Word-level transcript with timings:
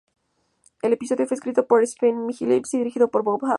El 0.81 0.93
episodio 0.93 1.27
fue 1.27 1.35
escrito 1.35 1.67
por 1.67 1.85
Stephanie 1.85 2.33
Gillis 2.35 2.73
y 2.73 2.79
dirigido 2.79 3.11
por 3.11 3.21
Bob 3.23 3.35
Anderson. 3.45 3.49